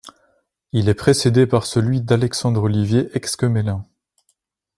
[0.71, 3.85] Il est précédé par celui d'Alexandre-Olivier Exquemelin.